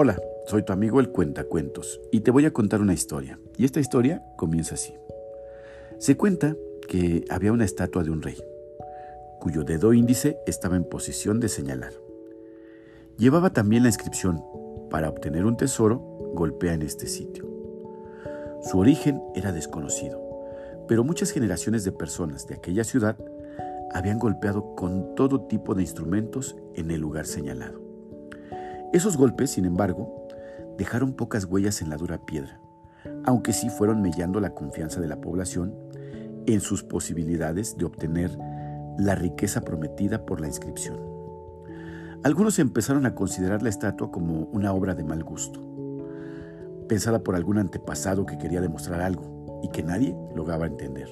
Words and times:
Hola, 0.00 0.16
soy 0.46 0.62
tu 0.62 0.72
amigo 0.72 1.00
el 1.00 1.08
Cuentacuentos 1.08 2.00
y 2.12 2.20
te 2.20 2.30
voy 2.30 2.46
a 2.46 2.52
contar 2.52 2.80
una 2.80 2.94
historia. 2.94 3.40
Y 3.56 3.64
esta 3.64 3.80
historia 3.80 4.22
comienza 4.36 4.76
así. 4.76 4.94
Se 5.98 6.16
cuenta 6.16 6.54
que 6.86 7.24
había 7.28 7.50
una 7.50 7.64
estatua 7.64 8.04
de 8.04 8.10
un 8.10 8.22
rey, 8.22 8.36
cuyo 9.40 9.64
dedo 9.64 9.92
índice 9.92 10.38
estaba 10.46 10.76
en 10.76 10.84
posición 10.84 11.40
de 11.40 11.48
señalar. 11.48 11.94
Llevaba 13.16 13.52
también 13.52 13.82
la 13.82 13.88
inscripción, 13.88 14.40
para 14.88 15.08
obtener 15.08 15.44
un 15.44 15.56
tesoro, 15.56 15.98
golpea 16.32 16.74
en 16.74 16.82
este 16.82 17.08
sitio. 17.08 17.48
Su 18.62 18.78
origen 18.78 19.20
era 19.34 19.50
desconocido, 19.50 20.22
pero 20.86 21.02
muchas 21.02 21.32
generaciones 21.32 21.82
de 21.82 21.90
personas 21.90 22.46
de 22.46 22.54
aquella 22.54 22.84
ciudad 22.84 23.16
habían 23.92 24.20
golpeado 24.20 24.76
con 24.76 25.16
todo 25.16 25.48
tipo 25.48 25.74
de 25.74 25.82
instrumentos 25.82 26.54
en 26.76 26.92
el 26.92 27.00
lugar 27.00 27.26
señalado. 27.26 27.87
Esos 28.92 29.16
golpes, 29.16 29.50
sin 29.50 29.64
embargo, 29.64 30.26
dejaron 30.76 31.12
pocas 31.12 31.44
huellas 31.44 31.82
en 31.82 31.90
la 31.90 31.96
dura 31.96 32.24
piedra, 32.24 32.60
aunque 33.24 33.52
sí 33.52 33.68
fueron 33.70 34.02
mellando 34.02 34.40
la 34.40 34.54
confianza 34.54 35.00
de 35.00 35.08
la 35.08 35.20
población 35.20 35.74
en 36.46 36.60
sus 36.60 36.82
posibilidades 36.82 37.76
de 37.76 37.84
obtener 37.84 38.36
la 38.98 39.14
riqueza 39.14 39.60
prometida 39.60 40.24
por 40.24 40.40
la 40.40 40.46
inscripción. 40.46 40.98
Algunos 42.24 42.58
empezaron 42.58 43.06
a 43.06 43.14
considerar 43.14 43.62
la 43.62 43.68
estatua 43.68 44.10
como 44.10 44.44
una 44.52 44.72
obra 44.72 44.94
de 44.94 45.04
mal 45.04 45.22
gusto, 45.22 45.60
pensada 46.88 47.22
por 47.22 47.36
algún 47.36 47.58
antepasado 47.58 48.26
que 48.26 48.38
quería 48.38 48.60
demostrar 48.60 49.00
algo 49.00 49.60
y 49.62 49.68
que 49.68 49.82
nadie 49.82 50.16
lograba 50.34 50.66
entender 50.66 51.08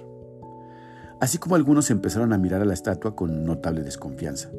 así 1.21 1.39
como 1.39 1.57
algunos 1.57 1.91
empezaron 1.91 2.33
a 2.33 2.39
mirar 2.39 2.63
a 2.63 2.65
la 2.65 2.75
estatua 2.75 3.17
con 3.17 3.45
notable 3.45 3.83
desconfianza. 3.83 4.51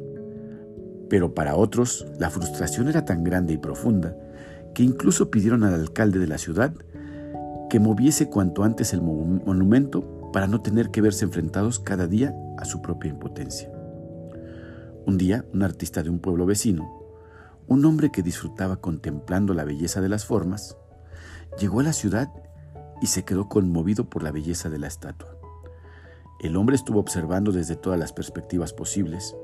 Pero 1.08 1.34
para 1.34 1.56
otros, 1.56 2.06
la 2.18 2.30
frustración 2.30 2.88
era 2.88 3.04
tan 3.04 3.24
grande 3.24 3.54
y 3.54 3.58
profunda 3.58 4.16
que 4.74 4.82
incluso 4.82 5.30
pidieron 5.30 5.64
al 5.64 5.74
alcalde 5.74 6.18
de 6.18 6.26
la 6.26 6.38
ciudad 6.38 6.72
que 7.68 7.80
moviese 7.80 8.28
cuanto 8.28 8.64
antes 8.64 8.92
el 8.92 9.02
monumento 9.02 10.30
para 10.32 10.46
no 10.46 10.60
tener 10.60 10.90
que 10.90 11.00
verse 11.00 11.24
enfrentados 11.24 11.78
cada 11.78 12.06
día 12.06 12.34
a 12.56 12.64
su 12.64 12.80
propia 12.80 13.10
impotencia. 13.10 13.70
Un 15.06 15.18
día, 15.18 15.44
un 15.52 15.62
artista 15.62 16.02
de 16.02 16.10
un 16.10 16.18
pueblo 16.18 16.46
vecino, 16.46 16.88
un 17.66 17.84
hombre 17.84 18.10
que 18.10 18.22
disfrutaba 18.22 18.76
contemplando 18.76 19.54
la 19.54 19.64
belleza 19.64 20.00
de 20.00 20.08
las 20.08 20.24
formas, 20.24 20.76
llegó 21.58 21.80
a 21.80 21.82
la 21.82 21.92
ciudad 21.92 22.30
y 23.00 23.06
se 23.06 23.24
quedó 23.24 23.48
conmovido 23.48 24.08
por 24.08 24.22
la 24.22 24.32
belleza 24.32 24.70
de 24.70 24.78
la 24.78 24.86
estatua. 24.86 25.36
El 26.40 26.56
hombre 26.56 26.76
estuvo 26.76 27.00
observando 27.00 27.52
desde 27.52 27.76
todas 27.76 27.98
las 27.98 28.12
perspectivas 28.12 28.72
posibles, 28.72 29.34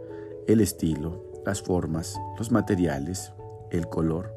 el 0.47 0.61
estilo, 0.61 1.34
las 1.45 1.63
formas, 1.63 2.21
los 2.39 2.51
materiales, 2.51 3.33
el 3.71 3.89
color, 3.89 4.35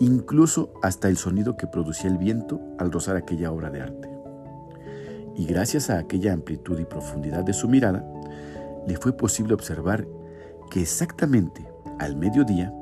incluso 0.00 0.72
hasta 0.82 1.08
el 1.08 1.16
sonido 1.16 1.56
que 1.56 1.66
producía 1.66 2.10
el 2.10 2.18
viento 2.18 2.60
al 2.78 2.90
rozar 2.90 3.16
aquella 3.16 3.52
obra 3.52 3.70
de 3.70 3.82
arte. 3.82 4.10
Y 5.36 5.46
gracias 5.46 5.90
a 5.90 5.98
aquella 5.98 6.32
amplitud 6.32 6.78
y 6.78 6.84
profundidad 6.84 7.44
de 7.44 7.52
su 7.52 7.68
mirada, 7.68 8.04
le 8.86 8.96
fue 8.96 9.16
posible 9.16 9.54
observar 9.54 10.06
que 10.70 10.82
exactamente 10.82 11.66
al 11.98 12.16
mediodía, 12.16 12.72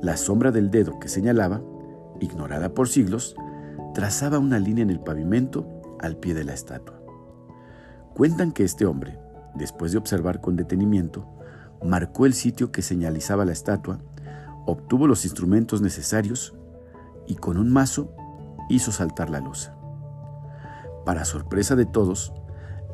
la 0.00 0.16
sombra 0.16 0.50
del 0.50 0.70
dedo 0.70 0.98
que 0.98 1.08
señalaba, 1.08 1.62
ignorada 2.20 2.74
por 2.74 2.88
siglos, 2.88 3.36
trazaba 3.94 4.38
una 4.38 4.58
línea 4.58 4.82
en 4.82 4.90
el 4.90 5.00
pavimento 5.00 5.66
al 6.00 6.16
pie 6.16 6.34
de 6.34 6.44
la 6.44 6.52
estatua. 6.54 7.00
Cuentan 8.14 8.52
que 8.52 8.64
este 8.64 8.86
hombre, 8.86 9.18
después 9.54 9.92
de 9.92 9.98
observar 9.98 10.40
con 10.40 10.56
detenimiento, 10.56 11.26
marcó 11.84 12.26
el 12.26 12.34
sitio 12.34 12.72
que 12.72 12.82
señalizaba 12.82 13.44
la 13.44 13.52
estatua, 13.52 14.00
obtuvo 14.66 15.06
los 15.06 15.24
instrumentos 15.24 15.82
necesarios 15.82 16.54
y 17.26 17.36
con 17.36 17.58
un 17.58 17.70
mazo 17.70 18.12
hizo 18.68 18.92
saltar 18.92 19.30
la 19.30 19.40
losa. 19.40 19.76
Para 21.04 21.24
sorpresa 21.24 21.76
de 21.76 21.86
todos, 21.86 22.32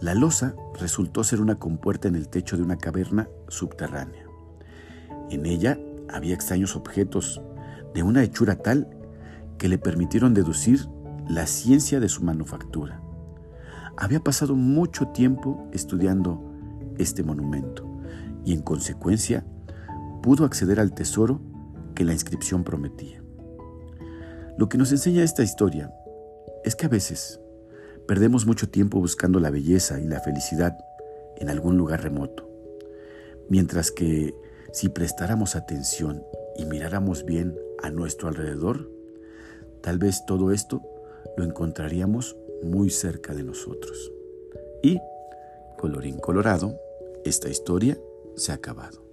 la 0.01 0.15
losa 0.15 0.55
resultó 0.79 1.23
ser 1.25 1.41
una 1.41 1.57
compuerta 1.57 2.09
en 2.09 2.17
el 2.17 2.29
techo 2.29 2.57
de 2.57 2.63
una 2.63 2.79
caverna 2.79 3.29
subterránea. 3.49 4.25
En 5.31 5.47
ella 5.47 5.79
había 6.13 6.35
extraños 6.35 6.75
objetos 6.75 7.41
de 7.95 8.03
una 8.03 8.23
hechura 8.23 8.57
tal 8.57 8.89
que 9.59 9.69
le 9.69 9.79
permitieron 9.79 10.35
deducir 10.35 10.89
la 11.29 11.47
ciencia 11.47 12.01
de 12.01 12.09
su 12.09 12.25
manufactura 12.25 13.01
había 14.01 14.21
pasado 14.21 14.57
mucho 14.57 15.09
tiempo 15.09 15.69
estudiando 15.73 16.43
este 16.99 17.23
monumento 17.23 17.90
y 18.51 18.53
en 18.53 18.63
consecuencia 18.63 19.45
pudo 20.25 20.45
acceder 20.45 20.81
al 20.81 20.93
tesoro 20.93 21.41
que 21.95 22.03
la 22.05 22.13
inscripción 22.13 22.65
prometía. 22.65 23.23
Lo 24.59 24.69
que 24.69 24.77
nos 24.77 24.91
enseña 24.91 25.23
esta 25.23 25.45
historia 25.45 25.95
es 26.65 26.75
que 26.75 26.87
a 26.87 26.89
veces 26.89 27.39
perdemos 28.09 28.47
mucho 28.47 28.69
tiempo 28.69 28.99
buscando 28.99 29.39
la 29.39 29.51
belleza 29.51 30.01
y 30.01 30.09
la 30.09 30.19
felicidad 30.19 30.77
en 31.37 31.49
algún 31.49 31.77
lugar 31.77 32.03
remoto, 32.03 32.51
mientras 33.49 33.93
que 33.93 34.35
si 34.73 34.89
prestáramos 34.89 35.55
atención 35.55 36.25
y 36.57 36.65
miráramos 36.65 37.25
bien 37.25 37.57
a 37.85 37.91
nuestro 37.91 38.27
alrededor, 38.27 38.91
tal 39.81 39.99
vez 39.99 40.27
todo 40.27 40.51
esto 40.51 40.83
lo 41.37 41.45
encontraríamos 41.45 42.37
muy 42.65 42.91
cerca 42.91 43.33
de 43.33 43.45
nosotros. 43.45 44.13
Y, 44.83 44.99
colorín 45.79 46.19
colorado, 46.19 46.77
esta 47.25 47.49
historia 47.49 47.97
se 48.37 48.53
ha 48.53 48.57
acabado. 48.57 49.10